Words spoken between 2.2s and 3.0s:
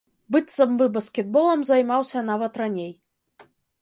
нават раней.